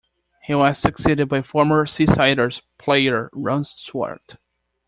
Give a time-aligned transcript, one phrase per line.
[0.41, 4.37] He was succeeded by former "Seasiders" player Ron Suart.